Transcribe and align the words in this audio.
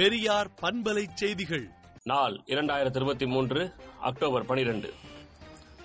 பெரியார் 0.00 0.48
பண்பலை 0.62 1.06
செய்திகள். 1.14 1.68
நாள் 2.04 2.40
இரண்டாயிரத்தி 2.46 2.96
இருபத்தி 2.96 3.26
மூன்று 3.26 3.72
அக்டோபர் 4.00 4.46
பனிரெண்டு. 4.46 4.92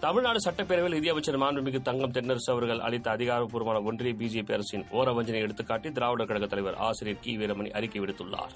தமிழ்நாடு 0.00 0.50
சட்டப்பேரவையில் 0.50 0.96
நிதியமைச்சர் 0.98 1.38
மாண்புமிகு 1.38 1.82
தங்கம் 1.82 2.12
தென்னரசு 2.12 2.46
அவர்கள் 2.46 2.80
அளித்த 2.80 3.10
அதிகாரப்பூர்வமான 3.10 3.82
ஒன்றிய 3.82 4.14
பிஜேபி 4.18 4.52
அரசின் 4.52 4.84
ஓரவஞ்சனை 4.92 5.42
எடுத்துக்காட்டி 5.46 5.92
திராவிடர் 5.92 6.26
கழக 6.26 6.46
தலைவர் 6.46 6.74
ஆசிரியர் 6.74 7.20
கி. 7.20 7.36
வீரமணி 7.36 7.70
அறிக்கை 7.70 8.00
விடுத்துள்ளார். 8.00 8.54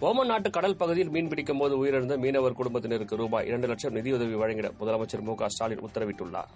ஓமன் 0.00 0.26
நாட்டு 0.26 0.50
கடல் 0.50 0.76
பகுதியில் 0.76 1.10
மீன்பிடிக்கும் 1.10 1.58
போது 1.58 1.84
உயிரிழந்த 1.84 2.16
மீனவர் 2.18 2.52
குடும்பத்தினருக்கு 2.52 3.16
ரூபாய் 3.16 3.46
இரண்டு 3.46 3.66
லட்சம் 3.66 3.92
நிதியுதவி 3.92 4.34
வழங்கிட 4.34 4.70
முதலமைச்சர் 4.80 5.20
மு 5.20 5.34
க 5.34 5.48
ஸ்டாலின் 5.48 5.84
உத்தரவிட்டுள்ளார். 5.84 6.48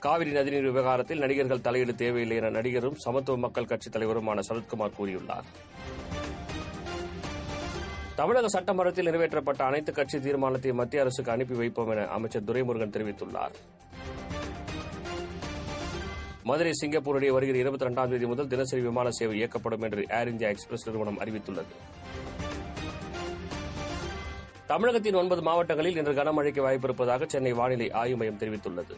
காவிரி 0.00 0.30
நதிநீர் 0.30 0.62
விவகாரத்தில் 0.62 1.18
நடிகர்கள் 1.18 1.60
தலையீடு 1.60 1.94
தேவையில்லை 1.94 2.36
என 2.36 2.50
நடிகரும் 2.50 2.94
சமத்துவ 2.94 3.38
மக்கள் 3.38 3.64
கட்சித் 3.64 3.96
தலைவருமான 3.96 4.40
சரத்குமார் 4.48 4.96
கூறியுள்ளார். 4.98 5.48
தமிழக 8.14 8.48
சட்டமன்றத்தில் 8.48 9.06
நிறைவேற்றப்பட்ட 9.06 9.62
அனைத்து 9.62 9.92
கட்சி 9.92 10.20
தீர்மானத்தை 10.20 10.72
மத்திய 10.72 11.02
அரசுக்கு 11.02 11.32
அனுப்பி 11.32 11.54
வைப்போம் 11.54 11.90
என 11.90 12.06
அமைச்சர் 12.06 12.42
துரைமுருகன் 12.42 12.94
தெரிவித்துள்ளார். 12.96 13.54
மதுரை 16.42 16.72
சிங்கப்பூர் 16.72 17.16
இடையே 17.16 17.32
வருகிற 17.32 17.58
இருபத்தி 17.58 17.84
இரண்டாம் 17.84 18.10
தேதி 18.10 18.26
முதல் 18.26 18.46
தினசரி 18.46 18.82
விமான 18.82 19.10
சேவை 19.10 19.42
இயக்கப்படும் 19.42 19.82
என்று 19.82 20.04
ஏர் 20.10 20.28
இந்தியா 20.28 20.50
எக்ஸ்பிரஸ் 20.50 20.86
நிறுவனம் 20.86 21.20
அறிவித்துள்ளது. 21.20 21.74
தமிழகத்தின் 24.66 25.14
ஒன்பது 25.14 25.42
மாவட்டங்களில் 25.42 25.96
இன்று 25.96 26.12
கனமழைக்கு 26.12 26.62
வாய்ப்பிருப்பதாக 26.66 27.26
சென்னை 27.26 27.52
வானிலை 27.52 27.90
ஆய்வு 27.90 28.16
மையம் 28.16 28.38
தெரிவித்துள்ளது. 28.38 28.96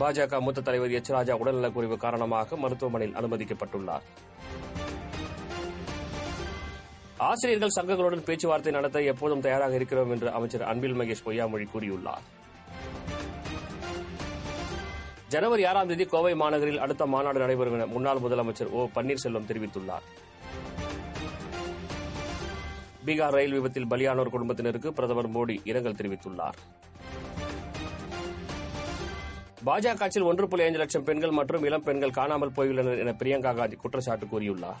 பாஜக 0.00 0.40
மூத்த 0.40 0.60
தலைவர் 0.60 0.90
எச் 0.90 1.10
ராஜா 1.10 1.34
உடல்நலக்குறைவு 1.36 1.96
காரணமாக 1.96 2.56
மருத்துவமனையில் 2.56 3.16
அனுமதிக்கப்பட்டுள்ளார். 3.16 4.04
ஆசிரியர்கள் 7.16 7.74
சங்கங்களுடன் 7.80 8.24
பேச்சுவார்த்தை 8.24 8.72
நடத்த 8.72 9.02
எப்போதும் 9.02 9.40
தயாராக 9.40 9.74
இருக்கிறோம் 9.74 10.10
என்று 10.10 10.30
அமைச்சர் 10.30 10.62
அன்பில் 10.62 10.98
மகேஷ் 11.00 11.24
பொய்யாமொழி 11.24 11.66
கூறியுள்ளார். 11.74 12.24
ஜனவரி 15.28 15.64
ஆறாம் 15.64 15.88
தேதி 15.88 16.04
கோவை 16.04 16.34
மாநகரில் 16.34 16.78
அடுத்த 16.78 17.06
மாநாடு 17.06 17.38
நடைபெறும் 17.38 17.74
என 17.74 17.86
முன்னாள் 17.86 18.18
முதலமைச்சர் 18.18 18.70
ஓ 18.70 18.88
பன்னீர்செல்வம் 18.94 19.48
தெரிவித்துள்ளார். 19.50 20.06
பீகார் 23.06 23.30
ரயில் 23.30 23.52
விபத்தில் 23.52 23.86
பலியானோர் 23.86 24.34
குடும்பத்தினருக்கு 24.34 24.92
பிரதமர் 24.92 25.30
மோடி 25.30 25.60
இரங்கல் 25.64 25.94
தெரிவித்துள்ளார். 25.94 26.58
பாஜக 29.66 30.02
ஆட்சியில் 30.04 30.28
ஒன்று 30.28 30.44
புள்ளி 30.48 30.64
ஐந்து 30.64 30.78
லட்சம் 30.78 31.04
பெண்கள் 31.08 31.34
மற்றும் 31.38 31.64
இளம் 31.64 31.84
பெண்கள் 31.86 32.16
காணாமல் 32.18 32.54
போயுள்ளனர் 32.56 33.00
என 33.02 33.12
பிரியங்கா 33.20 33.50
காந்தி 33.58 33.76
குற்றச்சாட்டு 33.82 34.26
கூறியுள்ளார். 34.32 34.80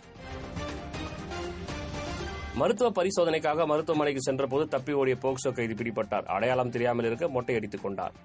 மருத்துவ 2.60 2.88
பரிசோதனைக்காக 2.96 3.66
மருத்துவமனைக்கு 3.66 4.22
சென்றபோது 4.22 4.64
தப்பி 4.68 4.92
ஓடிய 4.92 5.16
போக்சோ 5.22 5.52
கைது 5.58 5.74
பிடிபட்டார். 5.74 6.26
அடையாளம் 6.36 6.70
தெரியாமல் 6.70 7.04
இருக்க 7.04 7.26
மொட்டையடித்துக் 7.26 7.84
கொண்டார். 7.84 8.16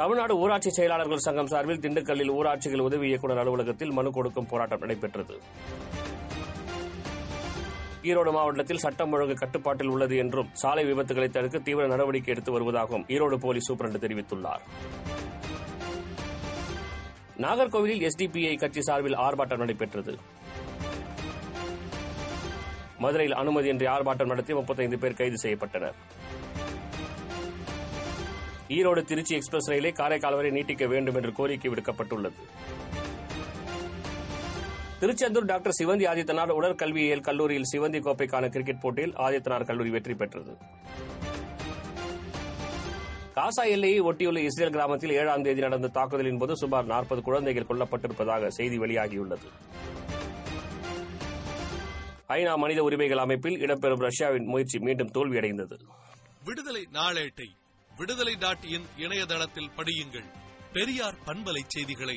தமிழ்நாடு 0.00 0.36
ஊராட்சி 0.36 0.70
செயலாளர்கள் 0.70 1.26
சங்கம் 1.26 1.50
சார்பில் 1.52 1.82
திண்டுக்கல்லில் 1.84 2.34
ஊராட்சிகள் 2.38 2.86
உதவி 2.88 3.08
இயக்குநர் 3.08 3.38
அலுவலகத்தில் 3.38 3.92
மனு 3.92 4.10
கொடுக்கும் 4.10 4.46
போராட்டம் 4.46 4.78
நடைபெற்றது. 4.78 5.36
ஈரோடு 8.08 8.32
மாவட்டத்தில் 8.32 8.82
சட்டம் 8.84 9.12
ஒழுங்கு 9.12 9.34
கட்டுப்பாட்டில் 9.34 9.88
உள்ளது 9.88 10.16
என்றும் 10.16 10.50
சாலை 10.52 10.82
விபத்துகளை 10.90 11.28
தடுக்க 11.30 11.58
தீவிர 11.58 11.86
நடவடிக்கை 11.86 12.32
எடுத்து 12.34 12.52
வருவதாகவும் 12.56 13.06
ஈரோடு 13.14 13.36
போலீஸ் 13.44 13.68
சூப்பரண்டு 13.68 14.00
தெரிவித்துள்ளார். 14.04 14.64
நாகர்கோவிலில் 17.44 18.04
எஸ்டிபிஐ 18.08 18.54
கட்சி 18.58 18.82
சார்பில் 18.82 19.16
ஆர்ப்பாட்டம் 19.16 19.62
நடைபெற்றது. 19.62 20.14
மதுரையில் 22.98 23.36
அனுமதியின்றி 23.36 23.86
ஆர்ப்பாட்டம் 23.94 24.32
நடத்தி 24.32 24.52
முப்பத்தைந்து 24.52 24.98
பேர் 24.98 25.18
கைது 25.22 25.38
செய்யப்பட்டனர். 25.42 25.98
ஈரோடு 28.68 29.02
திருச்சி 29.04 29.34
எக்ஸ்பிரஸ் 29.34 29.70
ரயிலை 29.70 29.92
காரைக்கால் 29.92 30.34
வரை 30.34 30.50
நீட்டிக்க 30.50 30.86
வேண்டும் 30.86 31.14
என்று 31.14 31.32
கோரிக்கை 31.32 31.70
விடுக்கப்பட்டுள்ளது. 31.72 32.40
திருச்செந்தூர் 35.00 35.48
டாக்டர் 35.50 35.74
சிவந்தி 35.78 36.04
ஆதித்தனார் 36.10 36.52
உடற்கல்வியியல் 36.58 37.24
கல்லூரியில் 37.26 37.66
சிவந்தி 37.72 37.98
கோப்பைக்கான 38.06 38.44
கிரிக்கெட் 38.54 38.82
போட்டியில் 38.84 39.14
ஆதித்தனார் 39.24 39.66
கல்லூரி 39.70 39.90
வெற்றி 39.94 40.14
பெற்றது. 40.20 40.52
காசா 43.36 43.64
எல்லையை 43.72 43.98
ஒட்டியுள்ள 44.10 44.40
இஸ்ரேல் 44.48 44.72
கிராமத்தில் 44.76 45.12
ஏழாம் 45.20 45.42
தேதி 45.46 45.60
நடந்த 45.60 45.90
தாக்குதலின் 45.96 46.38
போது 46.42 46.54
சுமார் 46.62 46.86
நாற்பது 46.92 47.22
குழந்தைகள் 47.26 47.68
கொல்லப்பட்டிருப்பதாக 47.70 48.48
செய்தி 48.58 48.78
வெளியாகியுள்ளது. 48.84 49.48
ஐநா 52.36 52.54
மனித 52.62 52.82
உரிமைகள் 52.82 53.22
அமைப்பில் 53.24 53.58
இடம்பெறும் 53.64 54.04
ரஷ்யாவின் 54.06 54.48
முயற்சி 54.52 54.78
மீண்டும் 54.86 55.12
தோல்வியடைந்தது. 55.16 55.76
விடுதலை 56.48 56.82
நாளேட்டை 56.98 57.48
விடுதலை 57.90 58.34
டாட் 58.44 58.66
இன் 58.76 58.88
இணையதளத்தில் 59.04 59.70
படியுங்கள். 59.76 60.26
பெரியார் 60.72 61.20
பண்பலை 61.26 61.62
செய்திகளை 61.74 62.16